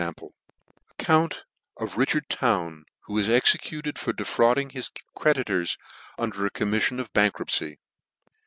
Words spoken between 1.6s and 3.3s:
of RICHARD TOWN, who was